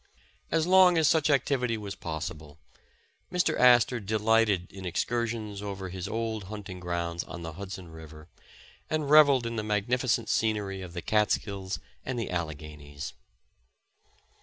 [0.49, 2.57] As long as such activity was pos sible,
[3.31, 3.55] Mr.
[3.59, 8.27] Astor delighted in excursions over his old hunting grounds on the Hudson River,
[8.89, 13.13] and reveled in the magnificent scenery^ of the Catskills and the Alle ghanies.